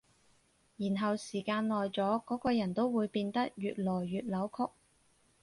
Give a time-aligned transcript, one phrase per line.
[0.77, 4.71] 然後時間耐咗，嗰個人都會變得越來越扭曲